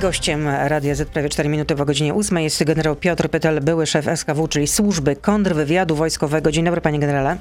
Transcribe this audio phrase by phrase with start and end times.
[0.00, 4.06] Gościem Radia Z prawie 4 minuty po godzinie 8 jest generał Piotr Pytel, były szef
[4.16, 6.52] SKW, czyli Służby Kontrwywiadu Wojskowego.
[6.52, 7.38] Dzień dobry panie generale.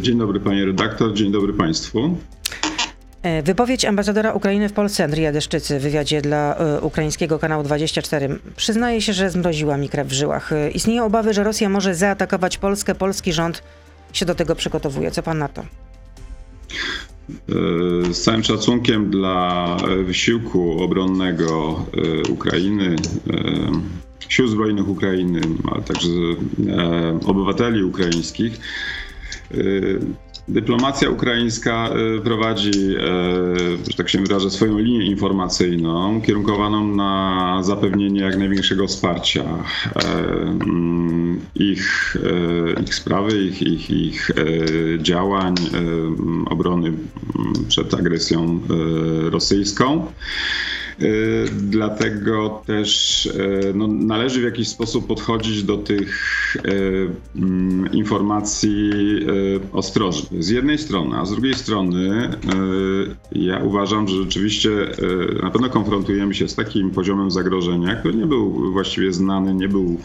[0.00, 2.16] Dzień dobry panie redaktor, dzień dobry państwu.
[3.22, 8.38] E, wypowiedź ambasadora Ukrainy w Polsce Andrija Deszczycy w wywiadzie dla y, ukraińskiego kanału 24
[8.56, 10.50] przyznaje się, że zmroziła mi krew w żyłach.
[10.74, 12.94] Istnieją obawy, że Rosja może zaatakować Polskę.
[12.94, 13.62] Polski rząd
[14.12, 15.10] się do tego przygotowuje.
[15.10, 15.64] Co pan na to?
[17.28, 21.84] E, z całym szacunkiem dla wysiłku obronnego
[22.26, 22.96] e, Ukrainy,
[23.30, 23.36] e,
[24.28, 25.40] sił zbrojnych Ukrainy,
[25.72, 26.08] ale także
[27.26, 28.60] obywateli ukraińskich,
[30.48, 33.00] Dyplomacja ukraińska e, prowadzi, e,
[33.90, 41.40] że tak się wyrażę, swoją linię informacyjną kierunkowaną na zapewnienie jak największego wsparcia e, mm,
[41.54, 42.16] ich,
[42.82, 44.30] ich sprawy, ich, ich, ich
[44.98, 45.54] działań
[46.50, 46.92] obrony
[47.68, 48.60] przed agresją
[49.30, 50.06] rosyjską.
[51.00, 51.08] E,
[51.52, 56.60] dlatego też e, no, należy w jakiś sposób podchodzić do tych e,
[57.36, 58.90] mm, informacji
[59.72, 60.42] ostrożnie.
[60.42, 62.30] Z jednej strony, a z drugiej strony
[63.32, 64.70] ja uważam, że rzeczywiście
[65.42, 70.00] na pewno konfrontujemy się z takim poziomem zagrożenia, który nie był właściwie znany, nie był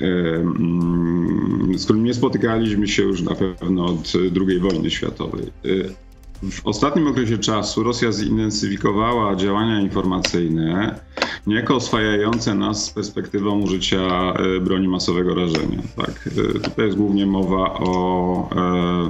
[0.00, 4.12] mm, z którym nie spotykaliśmy się już na pewno od
[4.48, 5.46] II wojny światowej.
[6.50, 11.00] W ostatnim okresie czasu Rosja zintensyfikowała działania informacyjne,
[11.46, 15.82] niejako oswajające nas z perspektywą użycia e, broni masowego rażenia.
[15.96, 16.28] Tak?
[16.56, 19.08] E, tutaj jest głównie mowa o e,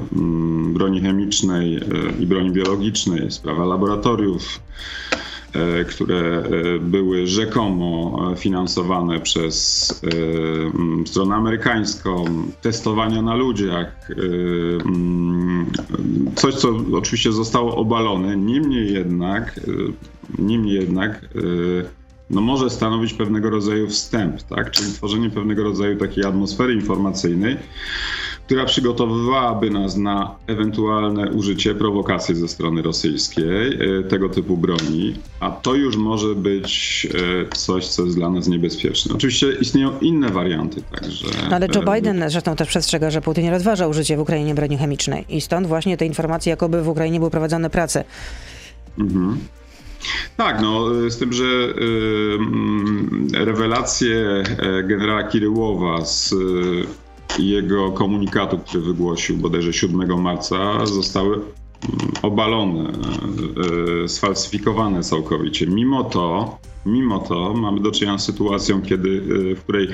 [0.73, 1.81] broni chemicznej
[2.21, 4.61] i broni biologicznej, sprawa laboratoriów
[5.89, 9.91] które e, były rzekomo finansowane przez
[11.03, 12.25] e, stronę amerykańską,
[12.63, 14.09] testowania na ludziach,
[16.35, 19.61] coś co oczywiście zostało obalone, niemniej jednak,
[20.39, 21.21] niemniej jednak
[22.33, 24.71] no może stanowić pewnego rodzaju wstęp, tak?
[24.71, 27.57] czyli tworzenie pewnego rodzaju takiej atmosfery informacyjnej,
[28.47, 35.51] która przygotowywałaby nas na ewentualne użycie, prowokacje ze strony rosyjskiej e, tego typu broni, a
[35.51, 37.09] to już może być
[37.47, 39.15] e, coś, co jest dla nas niebezpieczne.
[39.15, 41.27] Oczywiście istnieją inne warianty także.
[41.51, 44.79] No ale Joe e, Biden zresztą też przestrzega, że Putin rozważa użycie w Ukrainie broni
[44.79, 48.05] chemicznej i stąd właśnie te informacje, jakoby w Ukrainie były prowadzone prace.
[48.99, 49.39] Mhm.
[50.37, 54.43] Tak, no z tym, że y, rewelacje
[54.85, 56.35] generała Kiryłowa z
[57.39, 61.45] jego komunikatu, który wygłosił bodajże 7 marca, zostały mm,
[62.23, 62.93] obalone,
[64.05, 65.67] e, sfalsyfikowane całkowicie.
[65.67, 69.23] Mimo to, mimo to mamy do czynienia z sytuacją, kiedy,
[69.53, 69.89] e, w której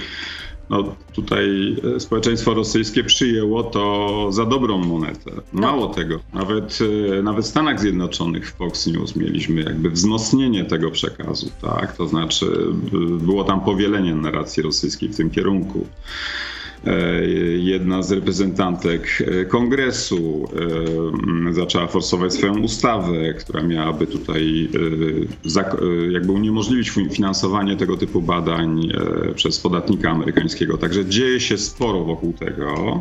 [0.70, 5.30] no, tutaj e, społeczeństwo rosyjskie przyjęło to za dobrą monetę.
[5.52, 5.60] No.
[5.60, 5.94] Mało no.
[5.94, 6.78] tego, nawet,
[7.22, 11.96] nawet w Stanach Zjednoczonych w Fox News mieliśmy jakby wzmocnienie tego przekazu, tak?
[11.96, 12.46] To znaczy
[13.20, 15.86] było tam powielenie narracji rosyjskiej w tym kierunku.
[16.86, 20.48] E, jedna z reprezentantek e, kongresu
[21.48, 24.68] e, zaczęła forsować swoją ustawę, która miałaby tutaj
[26.10, 28.88] jakby uniemożliwić finansowanie tego typu badań
[29.34, 30.78] przez podatnika amerykańskiego.
[30.78, 33.00] Także dzieje się sporo wokół tego.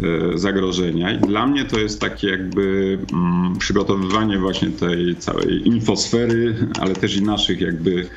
[0.00, 1.12] E, zagrożenia.
[1.12, 7.16] I dla mnie to jest takie jakby mm, przygotowywanie właśnie tej całej infosfery, ale też
[7.16, 8.08] i naszych jakby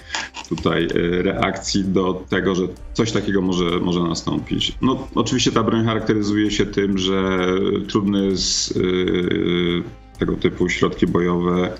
[0.49, 2.63] tutaj e, reakcji do tego, że
[2.93, 4.75] coś takiego może, może nastąpić.
[4.81, 7.47] No oczywiście ta broń charakteryzuje się tym, że
[7.87, 11.71] trudny jest e, tego typu środki bojowe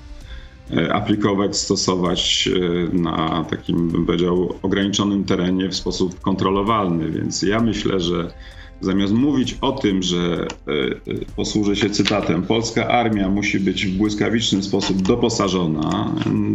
[0.92, 2.48] aplikować, stosować
[2.92, 7.10] na takim, bym powiedział, ograniczonym terenie w sposób kontrolowalny.
[7.10, 8.32] Więc ja myślę, że
[8.80, 13.96] Zamiast mówić o tym, że e, e, posłużę się cytatem, polska armia musi być w
[13.96, 16.14] błyskawiczny sposób doposażona,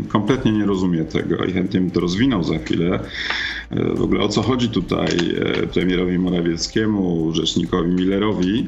[0.09, 2.99] kompletnie nie rozumie tego i chętnie bym to rozwinął za chwilę.
[3.69, 5.07] E, w ogóle o co chodzi tutaj
[5.73, 8.67] premierowi Morawieckiemu, rzecznikowi Millerowi.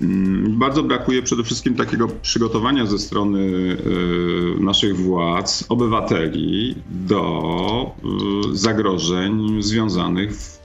[0.00, 3.76] Mm, bardzo brakuje przede wszystkim takiego przygotowania ze strony
[4.60, 7.90] naszych władz, obywateli do
[8.52, 10.56] zagrożeń związanych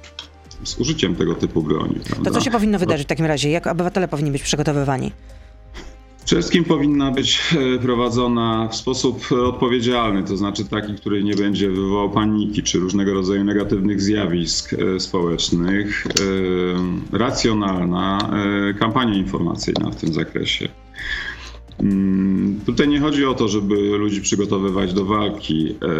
[0.63, 1.95] z użyciem tego typu broni.
[2.05, 2.29] Prawda?
[2.29, 3.49] To co się powinno wydarzyć w takim razie?
[3.49, 5.11] Jak obywatele powinni być przygotowywani?
[6.25, 7.41] Przede wszystkim powinna być
[7.75, 13.13] e, prowadzona w sposób odpowiedzialny, to znaczy taki, który nie będzie wywołał paniki czy różnego
[13.13, 16.07] rodzaju negatywnych zjawisk e, społecznych.
[17.13, 18.31] E, racjonalna
[18.79, 20.69] kampania informacyjna w tym zakresie.
[21.81, 25.91] Mm, tutaj nie chodzi o to, żeby ludzi przygotowywać do walki, e,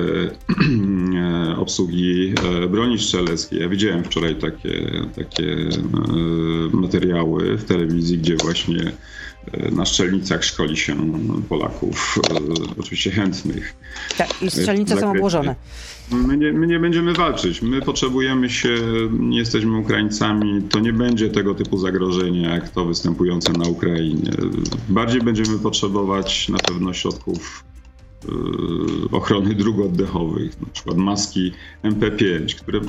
[1.52, 2.34] e, obsługi
[2.64, 3.60] e, broni strzeleckiej.
[3.60, 5.70] Ja widziałem wczoraj takie, takie
[6.74, 8.92] materiały w telewizji, gdzie właśnie
[9.72, 10.96] na strzelnicach szkoli się
[11.50, 12.20] Polaków,
[12.80, 13.76] oczywiście chętnych.
[14.18, 15.56] Tak, i strzelnice są obłożone.
[16.12, 17.62] My nie, my nie będziemy walczyć.
[17.62, 18.76] My potrzebujemy się,
[19.12, 20.62] nie jesteśmy Ukraińcami.
[20.62, 24.32] To nie będzie tego typu zagrożenie, jak to występujące na Ukrainie.
[24.90, 27.64] Bardziej będziemy potrzebować na pewno środków
[29.12, 31.52] ochrony dróg oddechowych, na przykład maski
[31.84, 32.82] MP5, które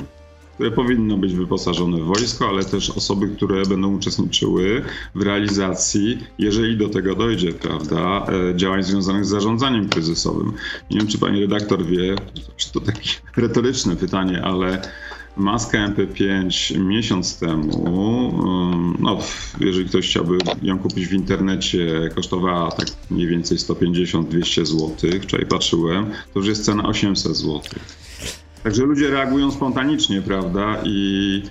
[0.53, 4.81] które powinno być wyposażone w wojsko, ale też osoby, które będą uczestniczyły
[5.15, 10.53] w realizacji, jeżeli do tego dojdzie, prawda, e, działań związanych z zarządzaniem kryzysowym.
[10.91, 12.15] Nie wiem, czy pani redaktor wie,
[12.73, 14.81] to takie retoryczne pytanie, ale
[15.37, 18.33] Maska MP5 miesiąc temu,
[18.99, 19.19] no,
[19.59, 24.89] jeżeli ktoś chciałby ją kupić w internecie, kosztowała tak mniej więcej 150-200 zł.
[25.21, 27.61] Wczoraj patrzyłem, to już jest cena 800 zł.
[28.63, 30.77] Także ludzie reagują spontanicznie, prawda?
[30.83, 31.43] I.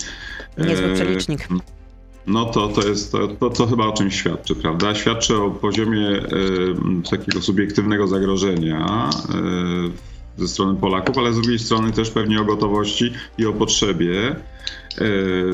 [0.58, 1.48] Niezły przelicznik.
[2.26, 4.94] No to, to jest to, to, to, chyba o czymś świadczy, prawda?
[4.94, 6.22] Świadczy o poziomie e,
[7.10, 9.10] takiego subiektywnego zagrożenia
[10.38, 14.28] e, ze strony Polaków, ale z drugiej strony też pewnie o gotowości i o potrzebie
[14.28, 14.36] e,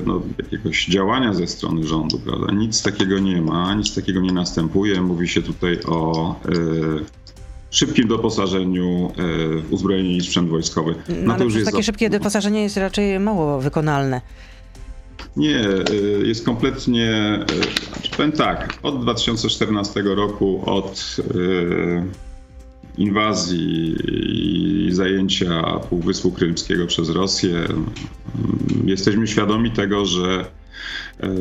[0.06, 2.52] no, jakiegoś działania ze strony rządu, prawda?
[2.52, 5.02] Nic takiego nie ma, nic takiego nie następuje.
[5.02, 6.34] Mówi się tutaj o
[7.70, 9.22] szybkim doposażeniu e,
[9.62, 10.94] w uzbrojenie i sprzęt wojskowy.
[11.08, 11.82] No, ale to już jest takie za...
[11.82, 14.20] szybkie doposażenie jest raczej mało wykonalne.
[15.36, 15.84] Nie, e,
[16.24, 17.46] jest kompletnie, e,
[17.92, 21.16] znaczy powiem tak, od 2014 roku, od
[22.98, 27.66] inwazji i zajęcia Półwyspu Krymskiego przez Rosję,
[28.84, 30.44] jesteśmy świadomi tego, że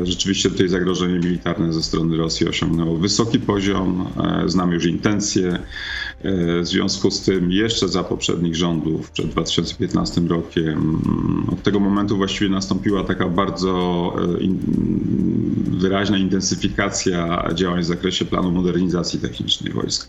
[0.02, 4.08] rzeczywiście tutaj zagrożenie militarne ze strony Rosji osiągnęło wysoki poziom.
[4.44, 5.48] E, znamy już intencje.
[5.48, 11.80] E, w związku z tym jeszcze za poprzednich rządów, przed 2015 rokiem, mm, od tego
[11.80, 14.14] momentu właściwie nastąpiła taka bardzo
[15.78, 20.08] wyraźna intensyfikacja działań w zakresie planu modernizacji technicznej wojsk.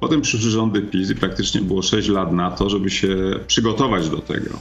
[0.00, 4.18] Potem przyszły rządy PiS i praktycznie było 6 lat na to, żeby się przygotować do
[4.18, 4.60] tego.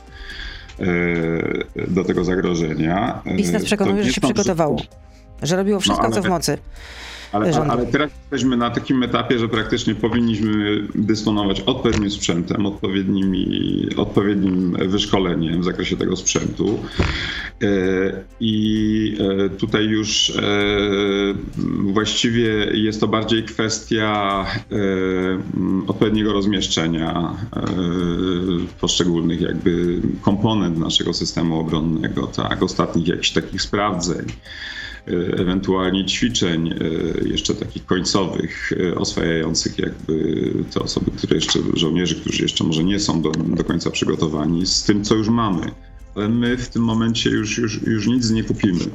[0.79, 3.21] E, do tego zagrożenia.
[3.37, 4.81] PiS nas przekonuje, że się przygotowało,
[5.43, 6.57] że robiło wszystko, no, co w mocy.
[7.31, 14.77] Ale, ale, teraz jesteśmy na takim etapie, że praktycznie powinniśmy dysponować odpowiednim sprzętem, odpowiednimi, odpowiednim
[14.87, 16.79] wyszkoleniem w zakresie tego sprzętu.
[17.63, 17.67] E,
[18.39, 20.41] I e, tutaj już e,
[21.79, 24.45] właściwie jest to bardziej kwestia
[25.87, 27.37] odpowiedniego rozmieszczenia
[28.81, 34.25] poszczególnych jakby komponent naszego systemu obronnego, tak, ostatnich jakichś takich sprawdzeń.
[35.07, 42.15] E, ewentualnie ćwiczeń e, jeszcze takich końcowych, e, oswajających jakby te osoby, które jeszcze, żołnierzy,
[42.15, 45.71] którzy jeszcze może nie są do, do końca przygotowani z tym, co już mamy.
[46.15, 48.85] Ale my w tym momencie już, już, już nic nie kupimy.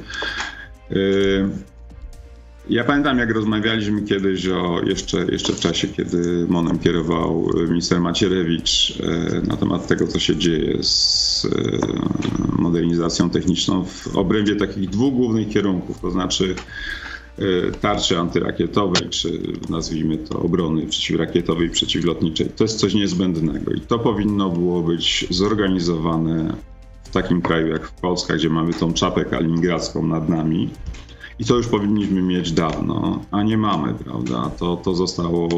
[2.69, 8.93] Ja pamiętam, jak rozmawialiśmy kiedyś o jeszcze, jeszcze w czasie, kiedy Monem kierował minister Macierewicz
[9.47, 11.47] na temat tego, co się dzieje z
[12.59, 16.55] modernizacją techniczną w obrębie takich dwóch głównych kierunków, to znaczy
[17.37, 19.39] e, tarczy antyrakietowej, czy
[19.69, 22.49] nazwijmy to obrony przeciwrakietowej, przeciwlotniczej.
[22.49, 26.55] To jest coś niezbędnego i to powinno było być zorganizowane
[27.03, 30.69] w takim kraju jak Polska, gdzie mamy tą czapę kaliningradzką nad nami,
[31.39, 34.51] i to już powinniśmy mieć dawno, a nie mamy, prawda?
[34.59, 35.49] To, to zostało,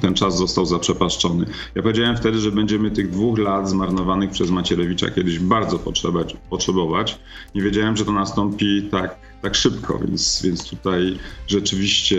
[0.00, 1.46] ten czas został zaprzepaszczony.
[1.74, 6.36] Ja powiedziałem wtedy, że będziemy tych dwóch lat zmarnowanych przez Macierewicza kiedyś bardzo potrzebować.
[6.50, 7.18] potrzebować.
[7.54, 12.16] Nie wiedziałem, że to nastąpi tak, tak szybko, więc, więc tutaj rzeczywiście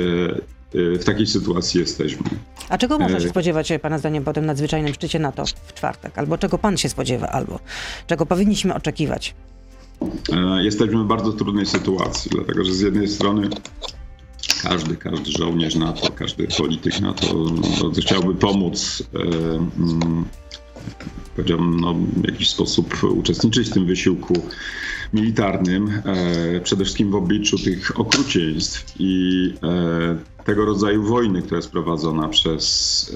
[0.75, 2.23] y, w takiej sytuacji jesteśmy.
[2.69, 6.17] A czego można się spodziewać, Pana zdaniem, po tym nadzwyczajnym szczycie NATO w czwartek?
[6.17, 7.59] Albo czego Pan się spodziewa, albo
[8.07, 9.35] czego powinniśmy oczekiwać?
[10.31, 13.49] E, jesteśmy w bardzo trudnej sytuacji, dlatego że z jednej strony
[14.63, 17.27] każdy, każdy żołnierz NATO, każdy polityk NATO
[17.81, 20.25] no, chciałby pomóc, e, mm,
[21.35, 24.33] powiedziałbym, no, w jakiś sposób uczestniczyć w tym wysiłku
[25.13, 29.53] militarnym, e, przede wszystkim w obliczu tych okrucieństw i
[30.45, 33.15] tego rodzaju wojny, która jest prowadzona przez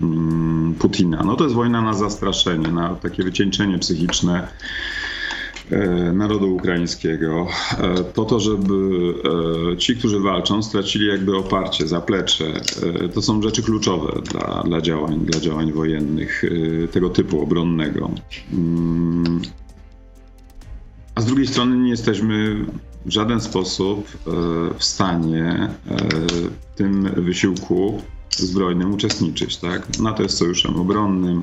[0.00, 1.22] mm, Putina.
[1.24, 5.19] No to jest wojna na zastraszenie, na takie wycieńczenie psychiczne E,
[6.12, 7.46] narodu ukraińskiego,
[7.78, 8.74] e, po to, żeby
[9.72, 12.44] e, ci, którzy walczą, stracili jakby oparcie, zaplecze.
[13.14, 16.42] To są rzeczy kluczowe dla, dla, działań, dla działań wojennych
[16.92, 18.10] tego typu obronnego.
[18.52, 19.40] Mm.
[21.14, 22.64] A z drugiej strony nie jesteśmy
[23.06, 24.06] w żaden sposób
[24.78, 25.68] w stanie
[26.72, 29.56] w tym wysiłku zbrojnym uczestniczyć.
[29.56, 29.98] Tak?
[29.98, 31.42] NATO jest sojuszem obronnym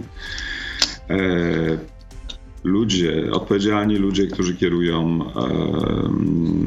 [2.68, 5.20] ludzie, odpowiedzialni ludzie, którzy kierują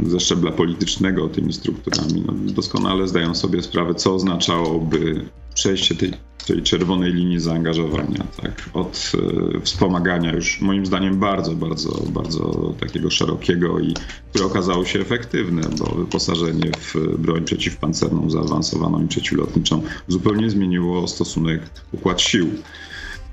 [0.06, 6.12] ze szczebla politycznego tymi strukturami, no, doskonale zdają sobie sprawę, co oznaczałoby przejście tej,
[6.46, 8.70] tej czerwonej linii zaangażowania, tak?
[8.72, 9.12] od
[9.56, 13.94] e, wspomagania już moim zdaniem bardzo, bardzo, bardzo takiego szerokiego i
[14.30, 21.60] które okazało się efektywne, bo wyposażenie w broń przeciwpancerną zaawansowaną i przeciwlotniczą zupełnie zmieniło stosunek,
[21.92, 22.50] układ sił.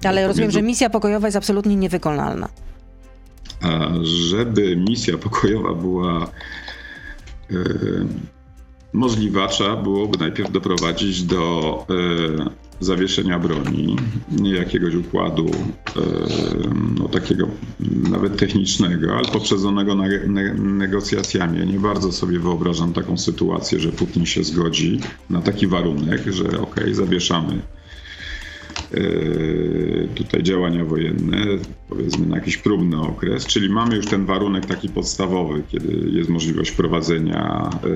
[0.03, 2.49] Ale rozumiem, że misja pokojowa jest absolutnie niewykonalna.
[3.61, 6.31] A żeby misja pokojowa była
[7.51, 7.55] e,
[8.93, 13.95] możliwa, trzeba byłoby najpierw doprowadzić do e, zawieszenia broni,
[14.43, 16.01] jakiegoś układu e,
[16.99, 17.47] no, takiego
[18.09, 21.59] nawet technicznego, ale poprzedzonego ne negocjacjami.
[21.59, 24.99] Ja nie bardzo sobie wyobrażam taką sytuację, że Putin się zgodzi
[25.29, 27.86] na taki warunek, że ok, zawieszamy e,
[30.15, 31.37] tutaj działania wojenne,
[31.89, 36.71] powiedzmy na jakiś próbny okres, czyli mamy już ten warunek taki podstawowy, kiedy jest możliwość
[36.71, 37.89] prowadzenia e,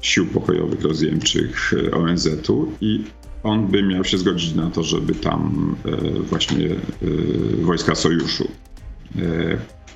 [0.00, 3.04] sił pokojowych rozjemczych e, ONZ-u i
[3.42, 5.74] on by miał się zgodzić na to, żeby tam
[6.30, 6.68] właśnie
[7.62, 8.48] wojska sojuszu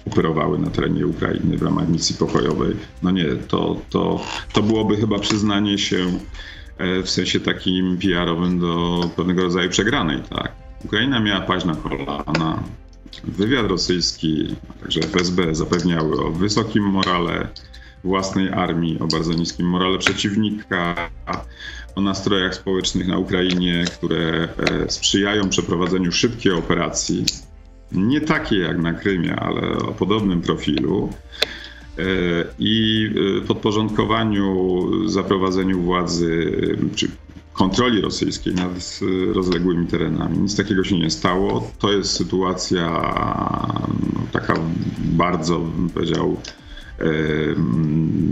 [0.07, 2.77] operowały na terenie Ukrainy w ramach misji pokojowej.
[3.03, 4.21] No nie, to, to,
[4.53, 6.07] to byłoby chyba przyznanie się
[7.05, 10.23] w sensie takim PR-owym do pewnego rodzaju przegranej.
[10.31, 10.53] Tak?
[10.85, 12.63] Ukraina miała paść na kolana.
[13.25, 17.49] Wywiad rosyjski, a także FSB zapewniały o wysokim morale
[18.05, 21.11] własnej armii, o bardzo niskim morale przeciwnika,
[21.95, 27.25] o nastrojach społecznych na Ukrainie, które e, sprzyjają przeprowadzeniu szybkiej operacji,
[27.93, 31.58] nie takiej jak na Krymie, ale o podobnym profilu e,
[32.59, 33.07] i
[33.39, 34.49] e, podporządkowaniu,
[35.09, 36.53] zaprowadzeniu władzy
[36.97, 37.09] czy
[37.53, 39.01] kontroli rosyjskiej nad
[39.33, 40.39] rozległymi terenami.
[40.39, 41.71] Nic takiego się nie stało.
[41.79, 42.87] To jest sytuacja
[44.15, 44.55] no, taka
[44.99, 46.37] bardzo, bym powiedział,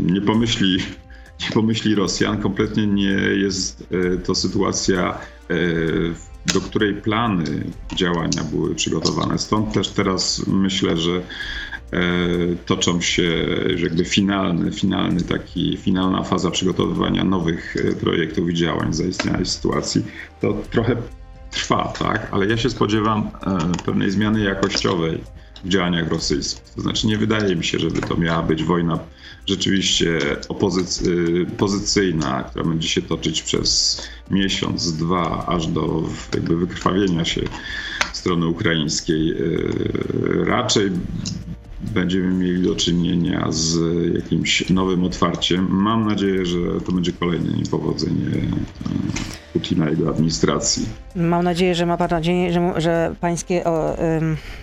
[0.07, 0.79] nie pomyśli,
[1.43, 2.43] nie pomyśli Rosjan.
[2.43, 5.19] Kompletnie nie jest e, to sytuacja,
[5.51, 5.57] e,
[6.55, 7.65] do której plany
[7.97, 9.39] działania były przygotowane.
[9.39, 11.23] Stąd też teraz myślę, że e,
[12.67, 20.05] toczą się jakby finalny, finalny taki, finalna faza przygotowywania nowych projektów i działań zaistniałej sytuacji.
[20.41, 20.97] To trochę
[21.51, 22.29] trwa, tak?
[22.31, 23.31] Ale ja się spodziewam
[23.85, 25.21] pewnej zmiany jakościowej
[25.65, 26.65] w działaniach rosyjskich.
[26.75, 28.99] To znaczy nie wydaje mi się, żeby to miała być wojna
[29.47, 36.03] rzeczywiście opozyc- pozycyjna, która będzie się toczyć przez miesiąc, dwa, aż do
[36.35, 37.41] jakby wykrwawienia się
[38.13, 39.35] strony ukraińskiej.
[40.45, 40.91] Raczej
[41.95, 43.79] będziemy mieli do czynienia z
[44.15, 45.67] jakimś nowym otwarciem.
[45.71, 50.87] Mam nadzieję, że to będzie kolejne niepowodzenie e, Putina i jego administracji.
[51.17, 53.97] Mam nadzieję, że ma pan nadzieję, że, że pańskie, o,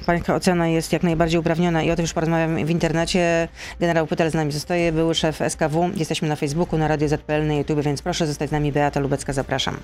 [0.05, 3.47] pańska ocena jest jak najbardziej uprawniona i o tym już porozmawiam w internecie.
[3.79, 5.89] Generał Pytel z nami zostaje, były szef SKW.
[5.95, 8.71] Jesteśmy na Facebooku, na Radio ZPL, na YouTube, więc proszę zostać z nami.
[8.71, 9.75] Beata Lubecka, zapraszam.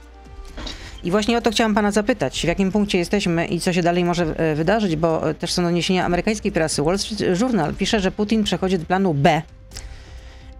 [1.03, 4.05] I właśnie o to chciałam pana zapytać, w jakim punkcie jesteśmy i co się dalej
[4.05, 6.83] może e, wydarzyć, bo e, też są doniesienia amerykańskiej prasy.
[6.83, 9.41] Wall Street Journal pisze, że Putin przechodzi do planu B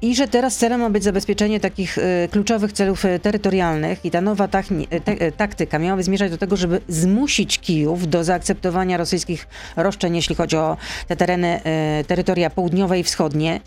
[0.02, 4.22] i że teraz celem ma być zabezpieczenie takich y, kluczowych celów y, terytorialnych i ta
[4.22, 10.36] nowa te, taktyka miałaby zmierzać do tego, żeby zmusić Kijów do zaakceptowania rosyjskich roszczeń, jeśli
[10.36, 10.78] chodzi o
[11.08, 11.62] te tereny,
[12.02, 13.62] y, terytoria południowe i wschodnie.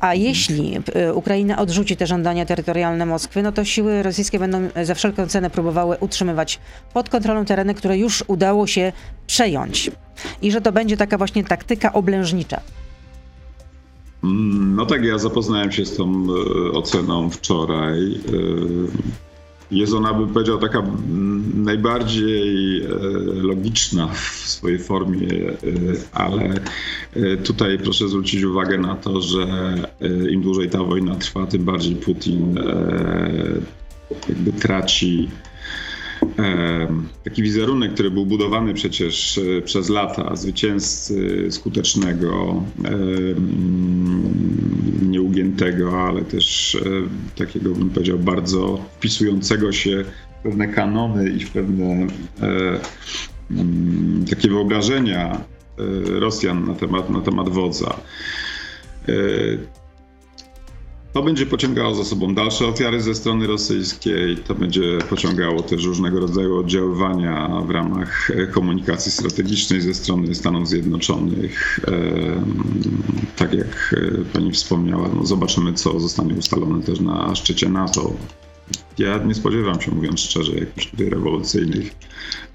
[0.00, 0.80] A jeśli
[1.14, 5.96] Ukraina odrzuci te żądania terytorialne Moskwy, no to siły rosyjskie będą za wszelką cenę próbowały
[6.00, 6.58] utrzymywać
[6.94, 8.92] pod kontrolą tereny, które już udało się
[9.26, 9.90] przejąć.
[10.42, 12.60] I że to będzie taka właśnie taktyka oblężnicza.
[14.76, 17.98] No tak, ja zapoznałem się z tą e, oceną wczoraj.
[17.98, 18.16] E,
[19.70, 20.82] jest ona, bym powiedział, taka
[21.54, 22.88] najbardziej e,
[23.42, 24.18] logiczna w
[24.48, 25.28] swojej formie,
[26.12, 26.54] ale
[27.44, 29.46] tutaj proszę zwrócić uwagę na to, że
[30.30, 32.58] im dłużej ta wojna trwa, tym bardziej Putin
[34.28, 35.28] jakby traci
[37.24, 42.62] taki wizerunek, który był budowany przecież e, przez lata, zwycięzcy skutecznego,
[45.02, 46.80] nieugiętego, ale też e,
[47.38, 52.06] takiego, bym powiedział, bardzo wpisującego się w pewne kanony i w pewne
[52.42, 52.80] e,
[54.30, 55.40] takie wyobrażenia
[56.04, 58.00] Rosjan na temat, na temat wodza.
[61.16, 66.20] To będzie pociągało za sobą dalsze ofiary ze strony rosyjskiej, to będzie pociągało też różnego
[66.20, 71.80] rodzaju oddziaływania w ramach komunikacji strategicznej ze strony Stanów Zjednoczonych.
[73.36, 73.94] Tak jak
[74.32, 78.12] pani wspomniała, no zobaczymy, co zostanie ustalone też na szczycie NATO.
[78.98, 81.94] Ja nie spodziewam się, mówiąc szczerze, jakichś tutaj rewolucyjnych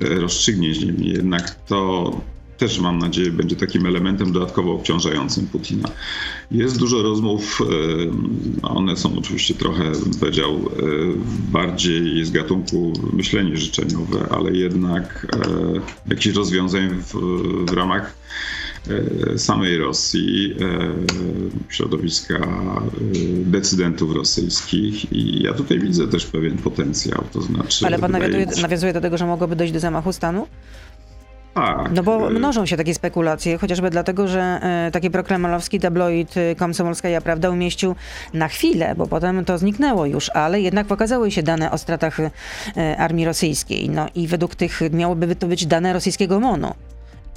[0.02, 2.12] e, rozstrzygnięć, niemniej jednak to
[2.62, 5.90] też mam nadzieję będzie takim elementem dodatkowo obciążającym Putina.
[6.52, 7.62] Jest dużo rozmów,
[8.62, 10.70] one są oczywiście trochę, bym powiedział,
[11.52, 15.28] bardziej z gatunku myślenie życzeniowe, ale jednak
[16.08, 17.14] jakichś rozwiązań w,
[17.66, 18.14] w ramach
[18.90, 22.40] E, samej Rosji, e, środowiska e,
[23.46, 27.86] decydentów rosyjskich i ja tutaj widzę też pewien potencjał, to znaczy...
[27.86, 30.48] Ale pan nawiązuje, nawiązuje do tego, że mogłoby dojść do zamachu stanu?
[31.54, 31.92] Tak.
[31.92, 37.50] No bo mnożą się takie spekulacje, chociażby dlatego, że e, taki prokremalowski tabloid Komsomolskaja Prawda
[37.50, 37.96] umieścił
[38.34, 42.32] na chwilę, bo potem to zniknęło już, ale jednak pokazały się dane o stratach e,
[42.98, 43.90] armii rosyjskiej.
[43.90, 46.74] No i według tych miałoby to być dane rosyjskiego MONU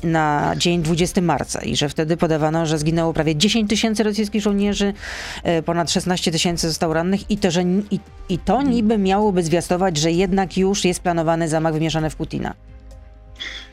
[0.03, 4.95] na dzień 20 marca i że wtedy podawano, że zginęło prawie 10 tysięcy rosyjskich żołnierzy,
[5.43, 9.97] e, ponad 16 tysięcy zostało rannych i to, że, i, i to niby miałoby zwiastować,
[9.97, 12.55] że jednak już jest planowany zamach wymierzony w Putina.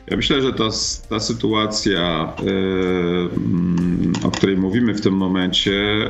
[0.06, 0.68] Ja myślę, że ta,
[1.08, 2.32] ta sytuacja,
[4.22, 6.08] e, o której mówimy w tym momencie, e,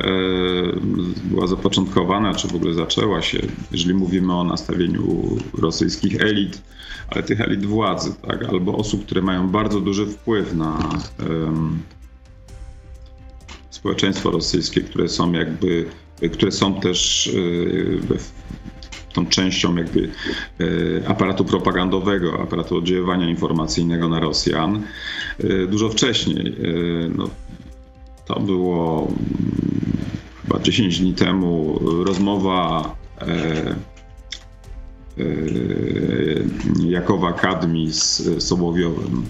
[1.23, 3.39] była zapoczątkowana, czy w ogóle zaczęła się,
[3.71, 6.61] jeżeli mówimy o nastawieniu rosyjskich elit,
[7.07, 10.89] ale tych elit władzy, tak, albo osób, które mają bardzo duży wpływ na
[13.69, 15.85] społeczeństwo rosyjskie, które są jakby,
[16.33, 18.17] które są też e,
[19.13, 20.09] tą częścią jakby
[21.03, 24.81] e, aparatu propagandowego, aparatu oddziaływania informacyjnego na Rosjan
[25.39, 26.47] e, dużo wcześniej.
[26.47, 27.29] E, no,
[28.25, 29.17] to było mm,
[30.41, 32.95] chyba 10 dni temu rozmowa
[36.87, 39.25] Jakowa Kadmi z Sołowiowym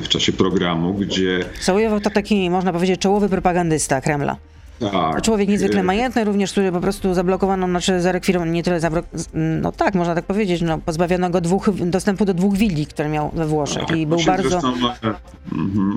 [0.00, 1.44] w czasie programu, gdzie...
[1.60, 4.36] Sołowiow to taki, można powiedzieć, czołowy propagandysta Kremla.
[4.78, 5.22] Tak.
[5.22, 9.06] Człowiek niezwykle majętny również, który po prostu zablokowano, znaczy zarekwirowano, nie tyle zablok...
[9.34, 13.30] no tak, można tak powiedzieć, no pozbawiono go dwóch, dostępu do dwóch willi, które miał
[13.34, 14.72] we Włoszech tak, i był bardzo zresztą,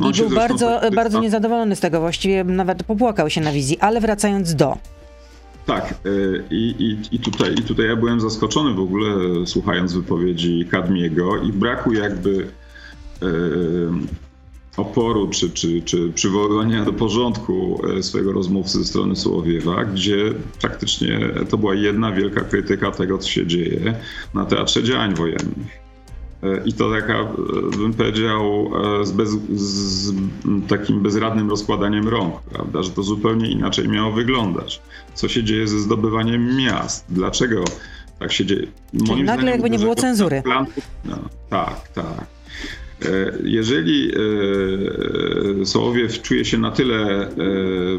[0.09, 4.55] i był bardzo, bardzo niezadowolony z tego, właściwie nawet popłakał się na wizji, ale wracając
[4.55, 4.77] do.
[5.65, 9.09] Tak, y, i, i, i, tutaj, i tutaj ja byłem zaskoczony w ogóle
[9.45, 12.47] słuchając wypowiedzi Kadmiego i braku jakby
[14.77, 21.29] oporu czy, czy, czy przywoływania do porządku e, swojego rozmówcy ze strony Słowiewa, gdzie praktycznie
[21.49, 23.93] to była jedna wielka krytyka tego, co się dzieje
[24.33, 25.87] na teatrze działań wojennych.
[26.43, 27.27] E, I to taka, e,
[27.77, 28.71] bym powiedział,
[29.03, 30.13] z, bez, z
[30.67, 32.83] takim bezradnym rozkładaniem rąk, prawda?
[32.83, 34.81] że to zupełnie inaczej miało wyglądać.
[35.13, 37.05] Co się dzieje ze zdobywaniem miast?
[37.09, 37.63] Dlaczego
[38.19, 38.67] tak się dzieje?
[38.93, 40.41] Moim nagle jakby nie było cenzury.
[40.41, 40.65] Plan,
[41.05, 41.17] no,
[41.49, 42.36] tak, tak.
[43.05, 44.11] E, jeżeli
[45.61, 47.29] e, Sołowiew czuje się na tyle, e,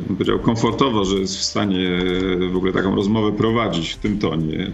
[0.09, 2.01] powiedział, komfortowo, że jest w stanie
[2.53, 4.71] w ogóle taką rozmowę prowadzić w tym tonie,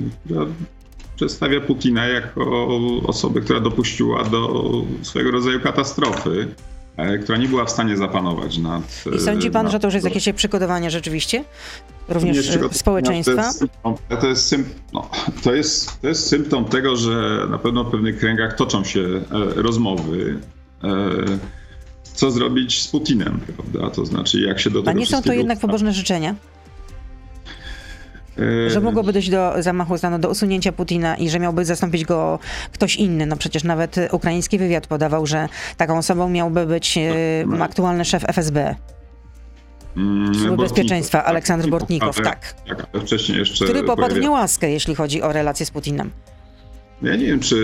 [1.17, 2.67] przedstawia Putina jako
[3.07, 6.49] osobę, która dopuściła do swego rodzaju katastrofy,
[7.23, 9.05] która nie była w stanie zapanować nad.
[9.17, 9.73] I sądzi pan, nad...
[9.73, 11.45] że to już jest jakieś przygotowanie rzeczywiście?
[12.09, 13.35] również społeczeństwa?
[13.43, 14.55] To jest, to, jest,
[14.93, 15.11] no,
[15.43, 19.23] to, jest, to jest symptom tego, że na pewno w pewnych kręgach toczą się e,
[19.63, 20.41] rozmowy.
[20.85, 20.89] E,
[22.15, 23.91] co zrobić z Putinem, prawda?
[23.91, 24.91] To znaczy, jak się do tego.
[24.91, 26.35] A nie są to jednak pobożne życzenia?
[28.39, 32.39] E, że mogłoby dojść do zamachu stanu, do usunięcia Putina i że miałby zastąpić go
[32.73, 33.27] ktoś inny.
[33.27, 36.99] No przecież nawet ukraiński wywiad podawał, że taką osobą miałby być
[37.47, 37.65] no, no.
[37.65, 38.75] aktualny szef FSB.
[39.97, 42.55] Mm, Służby Bezpieczeństwa, tak, Aleksandr Bortnikow, tak.
[42.69, 42.87] tak.
[42.93, 43.65] ale wcześniej jeszcze...
[43.65, 46.11] Który popadł w niełaskę, jeśli chodzi o relacje z Putinem.
[47.03, 47.57] Ja nie wiem, czy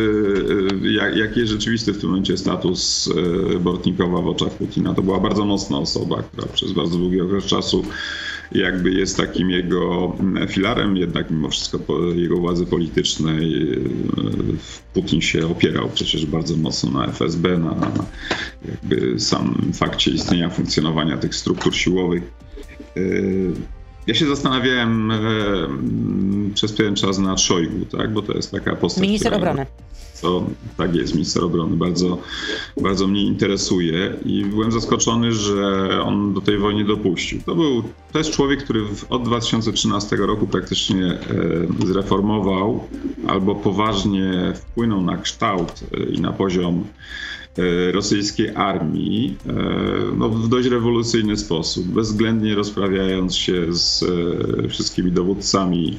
[0.82, 3.10] y, jak, jaki jest rzeczywisty w tym momencie status
[3.54, 4.94] y, Bortnikowa w oczach Putina.
[4.94, 7.84] To była bardzo mocna osoba, która przez bardzo długi okres czasu
[8.52, 11.78] jakby jest takim jego mm, filarem, jednak mimo wszystko
[12.14, 13.80] jego władzy politycznej y,
[14.94, 17.92] Putin się opierał przecież bardzo mocno na FSB, na,
[18.68, 22.22] jakby sam fakcie istnienia, funkcjonowania tych struktur siłowych.
[24.10, 28.12] Ja się zastanawiałem mm, przez pewien czas nad Szojgu, tak?
[28.12, 29.02] bo to jest taka postać.
[29.02, 29.66] Minister która, obrony
[30.14, 30.44] co
[30.76, 32.18] tak jest, minister obrony bardzo,
[32.80, 37.40] bardzo mnie interesuje i byłem zaskoczony, że on do tej wojny dopuścił.
[37.46, 41.18] To był, to jest człowiek, który od 2013 roku praktycznie e,
[41.86, 42.84] zreformował
[43.28, 46.84] albo poważnie wpłynął na kształt e, i na poziom
[47.49, 47.49] E,
[47.92, 49.52] rosyjskiej armii e,
[50.16, 55.98] no, w dość rewolucyjny sposób, bezwzględnie rozprawiając się z e, wszystkimi dowódcami,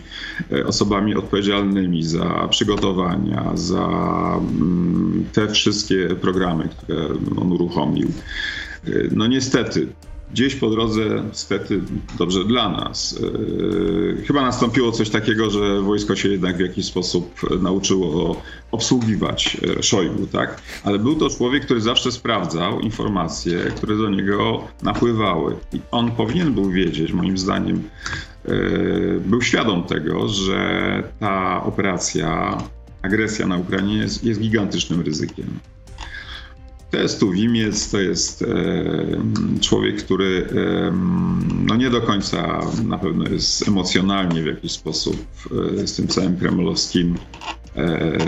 [0.66, 3.88] osobami odpowiedzialnymi za przygotowania, za
[4.40, 8.12] mm, te wszystkie programy, które on uruchomił.
[9.12, 9.88] No niestety,
[10.32, 11.82] gdzieś po drodze, niestety
[12.18, 17.42] dobrze dla nas, yy, chyba nastąpiło coś takiego, że wojsko się jednak w jakiś sposób
[17.62, 18.42] nauczyło
[18.72, 20.62] obsługiwać e, Szojgu, tak?
[20.84, 25.56] Ale był to człowiek, który zawsze sprawdzał informacje, które do niego napływały.
[25.74, 27.84] I on powinien był wiedzieć, moim zdaniem,
[28.46, 32.58] yy, był świadom tego, że ta operacja,
[33.02, 35.60] agresja na Ukrainie jest, jest gigantycznym ryzykiem.
[36.92, 38.48] To jest Tuwimiec, to jest e,
[39.62, 40.92] człowiek, który e,
[41.66, 45.28] no nie do końca na pewno jest emocjonalnie w jakiś sposób
[45.82, 47.18] e, z tym całym kremlowskim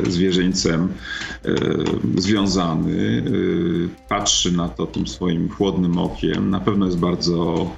[0.10, 0.88] zwierzyńcem
[2.17, 3.23] związany.
[4.10, 6.49] Patrzy na to tym swoim chłodnym okiem.
[6.49, 7.71] Na pewno jest bardzo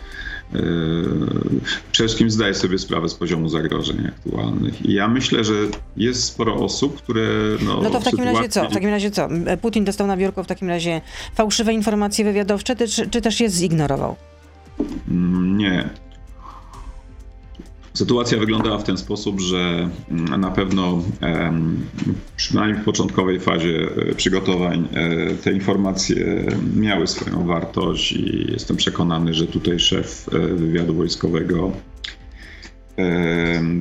[1.91, 4.86] przede wszystkim zdaje sobie sprawę z poziomu zagrożeń aktualnych.
[4.86, 5.53] I ja myślę, że
[5.97, 7.27] jest sporo osób, które.
[7.65, 8.38] No, no to w takim sytuacji...
[8.38, 8.69] razie co?
[8.69, 9.27] W takim razie co?
[9.62, 11.01] Putin dostał na biurko w takim razie
[11.36, 14.15] fałszywe informacje wywiadowcze, czy, czy też je zignorował?
[15.10, 15.89] Mm, nie.
[17.95, 21.03] Sytuacja wyglądała w ten sposób, że mm, na pewno
[22.36, 29.34] przynajmniej w początkowej fazie e, przygotowań e, te informacje miały swoją wartość i jestem przekonany,
[29.34, 31.71] że tutaj szef e, wywiadu wojskowego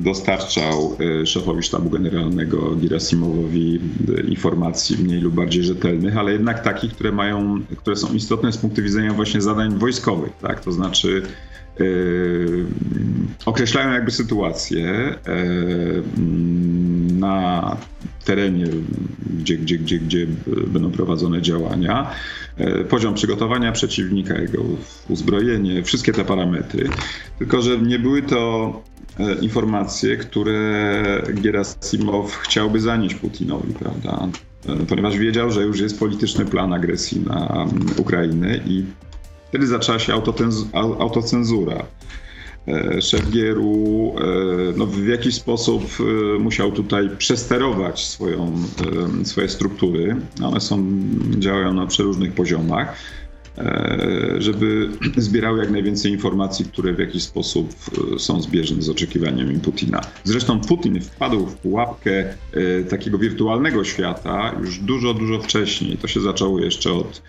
[0.03, 3.79] dostarczał szefowi sztabu generalnego Girasimowowi
[4.27, 8.81] informacji mniej lub bardziej rzetelnych, ale jednak takich, które mają, które są istotne z punktu
[8.83, 10.59] widzenia właśnie zadań wojskowych, tak?
[10.59, 11.21] To znaczy
[13.45, 16.03] określają jakby sytuację yy,
[17.17, 17.77] na
[18.25, 18.65] terenie,
[19.39, 20.27] gdzie, gdzie, gdzie, gdzie
[20.67, 22.11] będą prowadzone działania,
[22.57, 24.63] yy, poziom przygotowania przeciwnika, jego
[25.09, 26.89] uzbrojenie, wszystkie te parametry.
[27.39, 28.83] Tylko, że nie były to
[29.41, 34.27] informacje, które Gerasimow chciałby zanieść Putinowi, prawda?
[34.89, 38.85] Ponieważ wiedział, że już jest polityczny plan agresji na Ukrainę i
[39.49, 40.13] Wtedy zaczęła się
[40.99, 41.85] autocenzura.
[42.67, 44.23] E, szef Gieru e,
[44.77, 48.53] no, w jakiś sposób e, musiał tutaj przesterować swoją,
[49.23, 50.15] swoje struktury.
[50.43, 50.85] One są,
[51.39, 52.95] działają na przeróżnych poziomach,
[54.37, 57.75] żeby zbierały jak najwięcej informacji, które w jakiś sposób
[58.17, 60.01] są zbieżne z oczekiwaniami Putina.
[60.23, 62.33] Zresztą Putin wpadł w pułapkę
[62.89, 65.97] takiego wirtualnego świata już dużo, dużo wcześniej.
[65.97, 67.21] To się zaczęło jeszcze od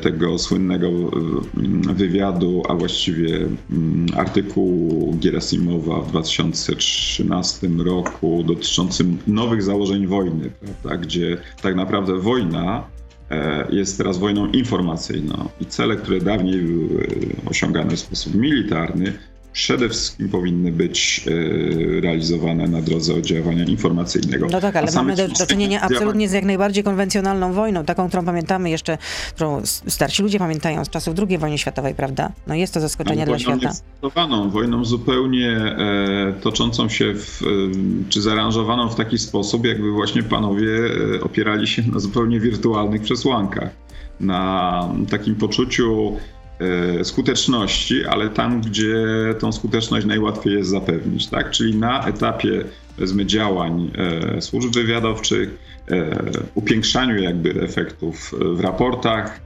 [0.00, 10.06] tego słynnego e, wywiadu, a właściwie mm, artykułu Gerasimowa w 2013 roku dotyczącym nowych założeń
[10.06, 12.84] wojny, prawda, gdzie tak naprawdę wojna
[13.30, 15.48] e, jest teraz wojną informacyjną.
[15.60, 17.08] I cele, które dawniej były
[17.46, 19.12] osiągane w sposób militarny,
[19.58, 24.46] przede wszystkim powinny być e, realizowane na drodze oddziaływania informacyjnego.
[24.50, 28.24] No tak, ale mamy do, do czynienia absolutnie z jak najbardziej konwencjonalną wojną, taką, którą
[28.24, 28.98] pamiętamy jeszcze,
[29.34, 32.32] którą starsi ludzie pamiętają z czasów II wojny światowej, prawda?
[32.46, 33.72] No jest to zaskoczenie no, dla świata.
[34.14, 37.46] Wojną, wojną zupełnie e, toczącą się, w, e,
[38.08, 40.68] czy zaaranżowaną w taki sposób, jakby właśnie panowie
[41.14, 43.70] e, opierali się na zupełnie wirtualnych przesłankach.
[44.20, 46.16] Na takim poczuciu
[47.02, 48.94] skuteczności, ale tam, gdzie
[49.38, 51.50] tą skuteczność najłatwiej jest zapewnić, tak?
[51.50, 52.64] Czyli na etapie
[52.96, 53.90] powiedzmy działań
[54.36, 55.58] e, służb wywiadowczych,
[55.90, 56.10] e,
[56.54, 59.40] upiększaniu jakby efektów w raportach,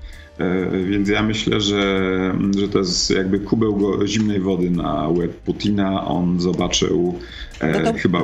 [0.84, 2.10] więc ja myślę, że,
[2.58, 6.06] że to jest jakby kubeł zimnej wody na łeb Putina.
[6.06, 7.18] On zobaczył
[7.62, 8.22] no to, chyba.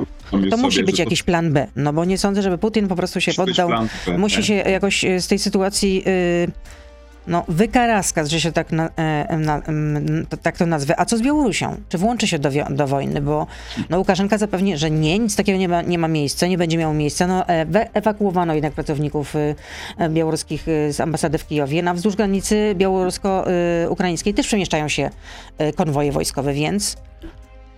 [0.51, 3.33] To musi być jakiś plan B, no bo nie sądzę, żeby Putin po prostu się
[3.33, 3.71] poddał.
[4.19, 5.97] Musi się jakoś z tej sytuacji.
[5.97, 6.79] Yy
[7.29, 9.63] no, wykaraskaz, że się tak, na, e, na,
[10.43, 11.01] tak to nazwę.
[11.01, 11.77] A co z Białorusią?
[11.89, 13.21] Czy włączy się do, do wojny?
[13.21, 13.47] Bo
[13.91, 16.95] no, Łukaszenka zapewni, że nie, nic takiego nie ma, nie ma miejsca, nie będzie miało
[16.95, 17.27] miejsca.
[17.27, 21.83] No, e, ewakuowano jednak pracowników e, białoruskich z ambasady w Kijowie.
[21.83, 25.11] Na wzdłuż granicy białorusko-ukraińskiej też przemieszczają się
[25.77, 26.97] konwoje wojskowe, więc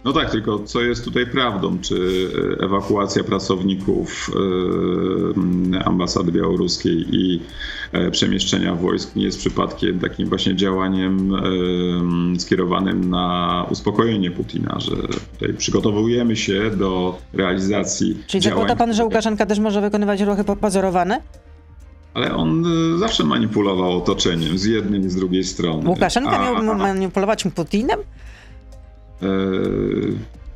[0.04, 1.78] no tak, tylko co jest tutaj prawdą?
[1.80, 2.28] Czy
[2.60, 4.30] ewakuacja pracowników
[5.84, 7.40] ambasady białoruskiej i
[7.92, 11.32] E, przemieszczenia wojsk nie jest przypadkiem takim właśnie działaniem
[12.38, 14.96] skierowanym na uspokojenie Putina, że
[15.32, 18.58] tutaj przygotowujemy się do realizacji Czyli działań...
[18.58, 21.20] zakłada pan, że Łukaszenka też może wykonywać ruchy pozorowane?
[22.14, 25.88] Ale on e, zawsze manipulował otoczeniem z jednej i z drugiej strony.
[25.88, 28.00] Łukaszenka a, miał manipulować Putinem?
[29.22, 29.26] E,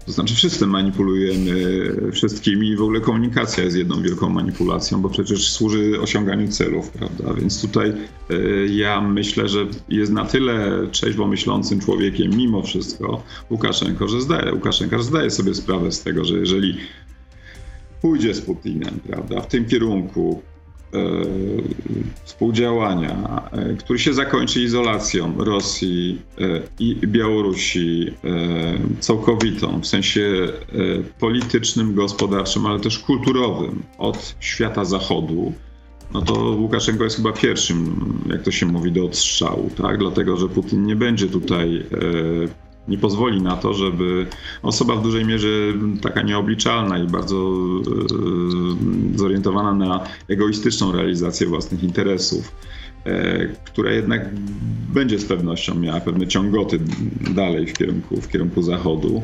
[0.07, 1.53] to znaczy wszyscy manipulujemy
[2.12, 7.35] wszystkimi i w ogóle komunikacja jest jedną wielką manipulacją, bo przecież służy osiąganiu celów, prawda?
[7.35, 7.92] Więc tutaj
[8.31, 14.55] y, ja myślę, że jest na tyle trzeźwo myślącym człowiekiem mimo wszystko Łukaszenko, że zdaje,
[14.55, 16.77] Łukaszenka zdaje sobie sprawę z tego, że jeżeli
[18.00, 20.42] pójdzie z Putinem, prawda, w tym kierunku,
[22.25, 23.43] współdziałania,
[23.79, 26.23] który się zakończy izolacją Rosji
[26.79, 28.13] i Białorusi
[29.01, 30.49] całkowitą, w sensie
[31.19, 35.53] politycznym, gospodarczym, ale też kulturowym od świata zachodu,
[36.15, 39.99] no to Łukaszenko jest chyba pierwszym, jak to się mówi, do odstrzału, tak?
[39.99, 44.27] Dlatego, że Putin nie będzie tutaj, e, nie pozwoli na to, żeby
[44.62, 45.49] osoba w dużej mierze
[46.03, 47.37] taka nieobliczalna i bardzo
[49.14, 52.53] e, zorientowana na egoistyczną realizację własnych interesów,
[53.07, 54.29] e, która jednak
[54.94, 56.81] będzie z pewnością miała pewne ciągoty
[57.35, 59.23] dalej w kierunku, w kierunku zachodu,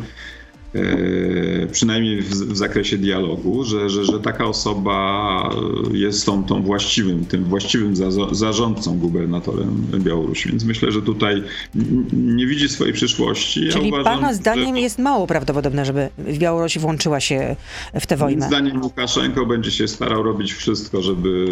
[1.72, 5.50] przynajmniej w, w, zakresie dialogu, że, że, że taka osoba
[5.92, 10.48] jest tą, tą właściwym, tym właściwym za, zarządcą, gubernatorem Białorusi.
[10.48, 11.42] Więc myślę, że tutaj
[12.12, 13.68] nie widzi swojej przyszłości.
[13.68, 14.80] Czyli ja uważam, pana zdaniem że...
[14.80, 17.56] jest mało prawdopodobne, żeby Białoruś włączyła się
[18.00, 18.46] w tę wojnę?
[18.46, 21.46] Zdaniem Łukaszenko będzie się starał robić wszystko, żeby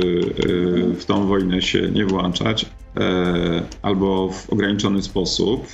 [0.93, 2.67] e, w tą wojnę się nie włączać.
[2.96, 5.66] E, albo w ograniczony sposób,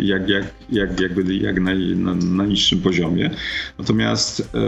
[0.00, 3.30] jak, jak, jak, jakby, jak na, na, na niższym poziomie.
[3.78, 4.58] Natomiast e,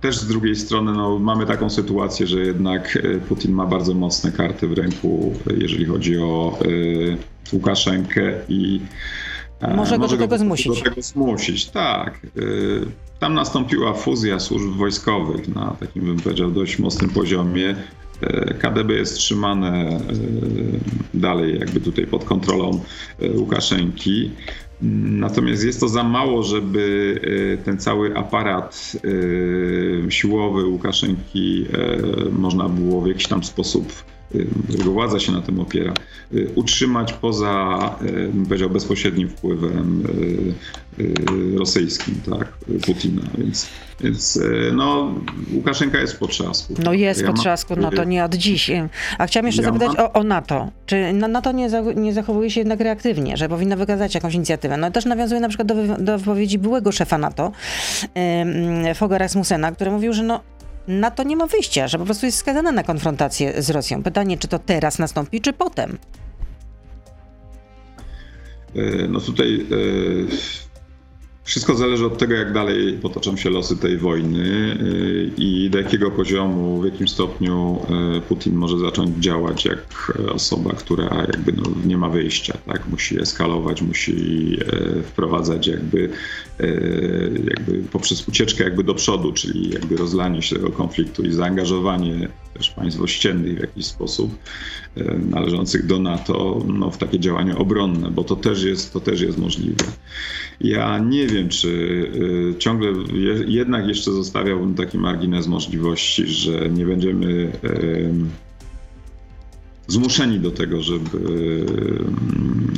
[0.00, 4.32] też z drugiej strony no, mamy taką sytuację, że jednak e, Putin ma bardzo mocne
[4.32, 6.58] karty w ręku, jeżeli chodzi o
[7.52, 8.80] Łukaszenkę i
[9.76, 10.78] może, może go do tego zmusić.
[10.78, 12.20] Do tego zmusić, tak.
[13.18, 17.74] Tam nastąpiła fuzja służb wojskowych na takim, bym powiedział, dość mocnym poziomie.
[18.20, 20.00] E, KDB jest trzymane e,
[21.14, 22.80] dalej jakby tutaj pod kontrolą
[23.20, 24.30] e, Łukaszenki.
[25.02, 27.20] Natomiast jest to za mało, żeby
[27.64, 28.92] ten cały aparat
[30.08, 31.66] siłowy Łukaszenki
[32.32, 33.92] można było w jakiś tam sposób
[34.68, 35.92] którego władza się na tym opiera,
[36.54, 37.78] utrzymać poza,
[38.32, 40.02] bym powiedział, bezpośrednim wpływem
[41.58, 42.52] rosyjskim, tak,
[42.86, 43.22] Putina.
[43.38, 43.66] Więc,
[44.00, 44.40] więc
[44.72, 45.14] no,
[45.54, 46.74] Łukaszenka jest w potrzasku.
[46.84, 47.82] No jest ja potrzasku, mam...
[47.82, 48.70] no to nie od dziś.
[49.18, 50.06] A chciałam jeszcze ja zapytać mam...
[50.06, 50.70] o, o, NATO.
[50.86, 54.76] Czy NATO nie, za, nie zachowuje się jednak reaktywnie, że powinno wykazać jakąś inicjatywę?
[54.76, 57.52] No też nawiązuje na przykład do, do wypowiedzi byłego szefa NATO,
[58.94, 60.40] Foga Rasmussena, który mówił, że no
[60.88, 64.02] NATO nie ma wyjścia, że po prostu jest skazana na konfrontację z Rosją.
[64.02, 65.98] Pytanie, czy to teraz nastąpi, czy potem?
[68.74, 70.68] E, no tutaj e,
[71.44, 76.10] wszystko zależy od tego, jak dalej potoczą się losy tej wojny y, i do jakiego
[76.10, 77.78] poziomu, w jakim stopniu
[78.28, 82.88] Putin może zacząć działać jak osoba, która jakby no nie ma wyjścia, tak?
[82.88, 84.58] Musi eskalować, musi
[85.04, 86.10] wprowadzać jakby,
[87.44, 92.70] jakby poprzez ucieczkę jakby do przodu, czyli jakby rozlanie się tego konfliktu i zaangażowanie też
[92.70, 94.38] państw ościennych w jakiś sposób
[95.30, 99.38] należących do NATO no, w takie działania obronne, bo to też jest, to też jest
[99.38, 99.84] możliwe.
[100.60, 102.92] Ja nie wiem, czy y, ciągle
[103.46, 107.52] jednak jeszcze zostawiałbym taki margines możliwości, że nie będziemy
[109.88, 111.18] zmuszeni do tego, żeby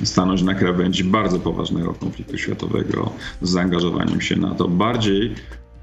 [0.04, 4.68] stanąć na krawędzi bardzo poważnego konfliktu światowego z zaangażowaniem się na to.
[4.68, 5.34] Bardziej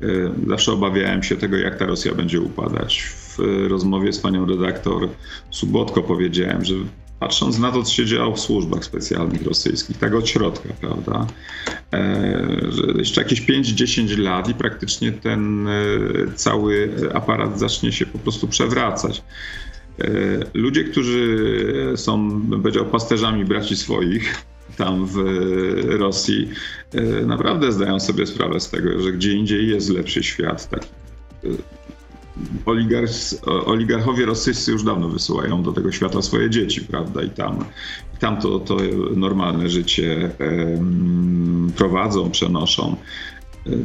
[0.01, 3.03] y, zawsze obawiałem się tego, jak ta Rosja będzie upadać.
[3.03, 5.09] W rozmowie z panią redaktor
[5.51, 6.75] Subotko powiedziałem, że
[7.19, 11.27] patrząc na to, co się działo w służbach specjalnych rosyjskich, tak od środka, prawda,
[11.93, 15.71] e, że jeszcze jakieś 5-10 lat i praktycznie ten e,
[16.35, 19.23] cały aparat zacznie się po prostu przewracać.
[19.99, 20.09] E,
[20.53, 21.47] ludzie, którzy
[21.95, 24.35] są, bym powiedział, pasterzami braci swoich,
[24.77, 25.17] tam w
[25.89, 26.49] Rosji,
[27.25, 30.87] naprawdę zdają sobie sprawę z tego, że gdzie indziej jest lepszy świat, taki
[33.65, 37.21] oligarchowie rosyjscy już dawno wysyłają do tego świata swoje dzieci, prawda?
[37.21, 37.65] I tam,
[38.15, 38.77] i tam to, to
[39.15, 40.31] normalne życie
[41.75, 42.95] prowadzą, przenoszą.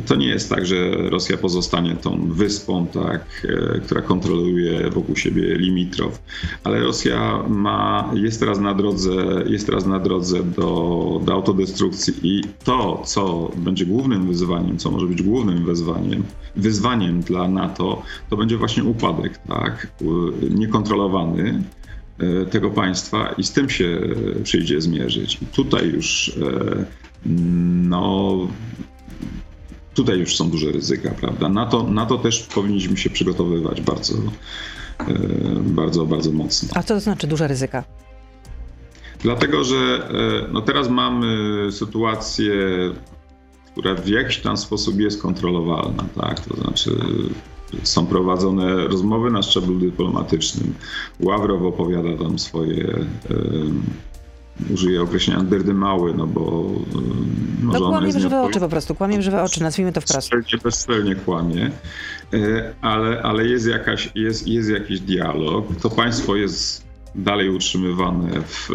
[0.07, 5.55] To nie jest tak, że Rosja pozostanie tą wyspą, tak, e, która kontroluje wokół siebie
[5.57, 6.23] limitrow,
[6.65, 9.13] ale Rosja ma, jest teraz na drodze,
[9.47, 15.07] jest teraz na drodze do, do autodestrukcji i to, co będzie głównym wyzwaniem, co może
[15.07, 16.23] być głównym wyzwaniem,
[16.57, 19.93] wyzwaniem dla NATO, to będzie właśnie upadek, tak,
[20.51, 21.63] niekontrolowany
[22.19, 24.01] e, tego państwa i z tym się
[24.45, 25.39] przyjdzie zmierzyć.
[25.43, 26.85] I tutaj już e,
[27.27, 28.39] no,
[29.95, 31.49] tutaj już są duże ryzyka, prawda?
[31.49, 34.15] Na to, na to też powinniśmy się przygotowywać bardzo,
[34.99, 35.15] e,
[35.61, 36.69] bardzo, bardzo mocno.
[36.75, 37.85] A co to znaczy duże ryzyka?
[39.21, 41.27] Dlatego, że e, no teraz mamy
[41.73, 42.55] sytuację,
[43.73, 46.41] która w jakiś tam sposób jest kontrolowalna, tak?
[46.41, 46.91] To znaczy
[47.83, 50.75] są prowadzone rozmowy na szczeblu dyplomatycznym.
[51.21, 53.05] Ławrow opowiada tam swoje
[54.71, 56.71] użyję określenia dyrdymały, no bo
[57.63, 60.31] e, no, kłamie w żywe oczy po prostu, kłamie w żywe oczy, nazwijmy to wprost.
[60.31, 61.71] Bezczelnie, bezczelnie kłamie,
[62.35, 65.67] e, ale, ale jest, jakaś, jest, jest jakiś dialog.
[65.83, 68.69] To państwo jest dalej utrzymywane w,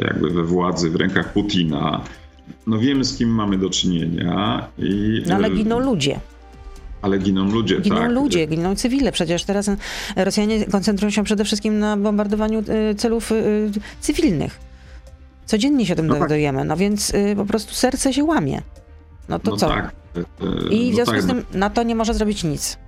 [0.00, 2.00] jakby we władzy, w rękach Putina.
[2.66, 4.68] No wiemy, z kim mamy do czynienia.
[4.78, 6.20] I, no ale giną ludzie.
[7.06, 8.10] Ale giną ludzie, giną tak.
[8.10, 9.12] ludzie, giną cywile.
[9.12, 9.70] Przecież teraz
[10.16, 14.60] Rosjanie koncentrują się przede wszystkim na bombardowaniu y, celów y, cywilnych.
[15.46, 16.22] Codziennie się tym no tak.
[16.22, 18.62] dowiadujemy, no więc y, po prostu serce się łamie.
[19.28, 19.68] No to no co?
[19.68, 19.92] Tak.
[20.70, 21.22] I w no związku tak.
[21.22, 22.78] z tym na to nie może zrobić nic.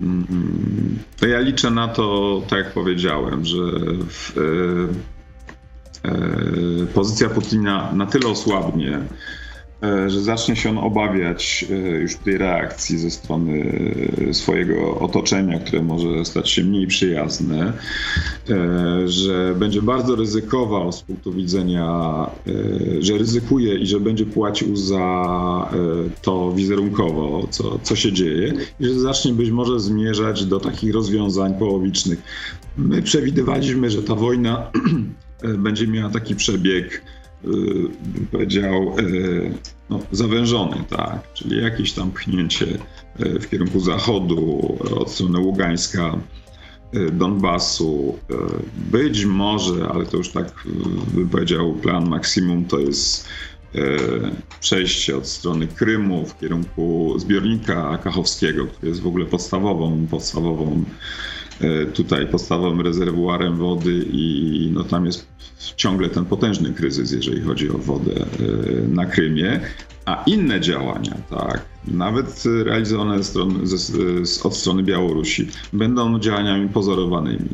[0.00, 3.58] Mm, to ja liczę na to, tak jak powiedziałem, że
[4.08, 4.34] w,
[6.04, 9.00] e, e, pozycja Putina na tyle osłabnie,
[9.82, 13.82] że zacznie się on obawiać e, już tej reakcji ze strony
[14.32, 17.72] swojego otoczenia, które może stać się mniej przyjazne,
[18.50, 22.26] e, że będzie bardzo ryzykował z punktu widzenia,
[23.00, 25.24] że ryzykuje i że będzie płacił za
[26.22, 31.54] to wizerunkowo, co, co się dzieje, i że zacznie być może zmierzać do takich rozwiązań
[31.54, 32.22] połowicznych.
[32.76, 34.70] My przewidywaliśmy, że ta wojna
[35.58, 37.02] będzie miała taki przebieg,
[37.42, 38.96] bym powiedział,
[39.90, 42.66] no, zawężony, tak, czyli jakieś tam pchnięcie
[43.18, 46.18] e, w kierunku zachodu, od strony Ługańska,
[46.92, 48.18] e, Donbasu.
[48.30, 48.34] E,
[48.90, 50.64] być może, ale to już tak
[51.14, 53.28] bym powiedział, plan maksimum to jest
[54.60, 61.37] przejście od strony Krymu w kierunku zbiornika kachowskiego, który jest w ogóle podstawową, podstawową E,
[61.94, 65.26] tutaj podstawowym rezerwuarem wody i no tam jest
[65.76, 69.60] ciągle ten potężny kryzys, jeżeli chodzi o wodę e, na Krymie,
[70.04, 73.54] a inne działania, tak, nawet realizowane strony,
[74.44, 77.48] od strony Białorusi, będą działaniami pozorowanymi.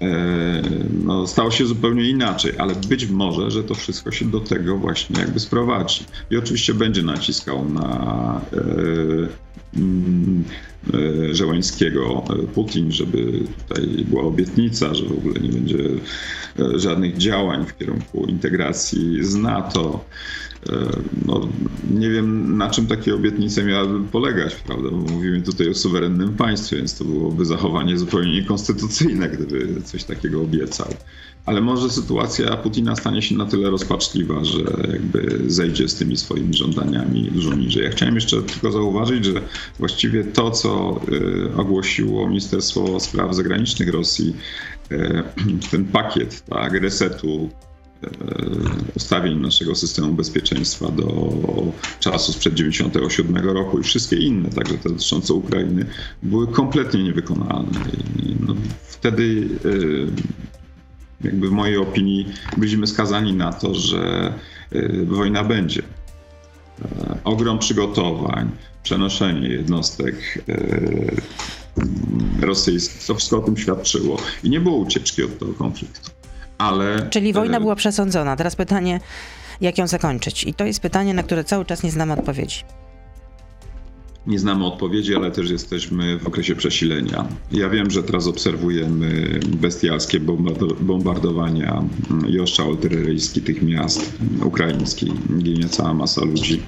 [0.00, 0.62] E,
[1.04, 5.20] no, stało się zupełnie inaczej, ale być może, że to wszystko się do tego właśnie
[5.20, 6.04] jakby sprowadzi.
[6.30, 8.40] I oczywiście będzie naciskał na
[9.76, 10.73] mm, E,
[11.30, 15.78] Żeleńskiego e, Putin, żeby tutaj była obietnica, że w ogóle nie będzie
[16.58, 20.04] e, żadnych działań w kierunku integracji z NATO.
[21.26, 21.48] No,
[21.90, 24.90] nie wiem, na czym takie obietnice miałyby polegać, prawda?
[24.90, 30.42] Bo mówimy tutaj o suwerennym państwie, więc to byłoby zachowanie zupełnie niekonstytucyjne, gdyby coś takiego
[30.42, 30.88] obiecał
[31.46, 34.58] ale może sytuacja Putina stanie się na tyle rozpaczliwa, że
[34.92, 37.84] jakby zejdzie z tymi swoimi żądaniami dużo niżej.
[37.84, 39.32] Ja chciałem jeszcze tylko zauważyć, że
[39.78, 44.36] właściwie to, co y, ogłosiło Ministerstwo Spraw Zagranicznych Rosji,
[44.92, 45.22] y,
[45.70, 47.50] ten pakiet tak, resetu
[48.04, 48.08] y,
[48.96, 51.06] ustawień naszego systemu bezpieczeństwa do
[52.00, 55.86] czasu sprzed 1997 roku i wszystkie inne, także te dotyczące Ukrainy,
[56.22, 57.80] były kompletnie niewykonalne.
[58.40, 58.54] No,
[58.88, 59.48] wtedy
[61.20, 64.32] jakby w mojej opinii byliśmy skazani na to, że
[64.72, 65.82] y, wojna będzie.
[66.82, 68.50] E, ogrom przygotowań,
[68.82, 71.16] przenoszenie jednostek y,
[72.40, 74.16] rosyjskich, to wszystko o tym świadczyło.
[74.44, 76.10] I nie było ucieczki od tego konfliktu.
[76.58, 78.36] Ale, Czyli wojna y, była przesądzona.
[78.36, 79.00] Teraz pytanie,
[79.60, 80.44] jak ją zakończyć?
[80.44, 82.64] I to jest pytanie, na które cały czas nie znamy odpowiedzi.
[84.26, 87.28] Nie znamy odpowiedzi, ale też jesteśmy w okresie przesilenia.
[87.52, 90.20] Ja wiem, że teraz obserwujemy bestialskie
[90.80, 91.82] bombardowania
[92.28, 92.38] i
[92.76, 95.12] terroryjski tych miast ukraińskich.
[95.38, 96.62] Ginie cała masa ludzi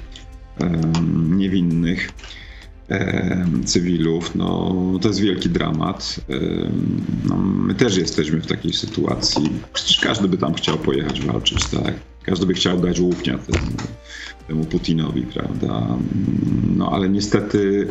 [1.37, 2.13] niewinnych
[3.65, 6.21] cywilów, no to jest wielki dramat.
[7.29, 9.51] No, my też jesteśmy w takiej sytuacji.
[9.73, 11.95] Przecież każdy by tam chciał pojechać walczyć, tak?
[12.27, 13.67] Każdy by chciał dać łupnia temu,
[14.49, 15.87] temu Putinowi, prawda?
[16.77, 17.89] No ale niestety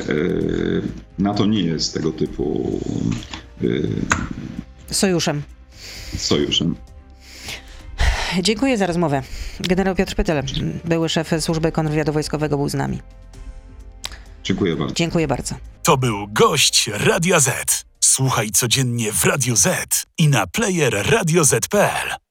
[1.19, 2.79] e, NATO nie jest tego typu
[3.63, 5.41] e, sojuszem.
[6.17, 6.75] Sojuszem.
[8.41, 9.21] Dziękuję za rozmowę.
[9.59, 10.43] Generał Piotr Pytel,
[10.85, 12.99] były szef służby kontrwywiadu wojskowego, był z nami.
[14.43, 14.95] Dziękuję bardzo.
[14.95, 15.55] Dziękuję bardzo.
[15.83, 17.85] To był gość Radio Z.
[17.99, 22.15] Słuchaj codziennie w Radio Z i na player radioz.pl.